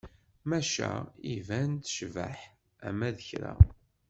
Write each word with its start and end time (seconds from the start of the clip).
Maca 0.49 0.91
iban 1.33 1.71
tecbeḥ 1.83 2.37
ama 2.87 3.09
d 3.15 3.19
kra. 3.27 3.53